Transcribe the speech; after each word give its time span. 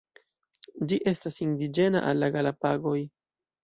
Ĝi 0.93 0.99
estas 1.13 1.39
indiĝena 1.47 2.05
al 2.09 2.25
la 2.25 2.35
Galapagoj. 2.39 3.01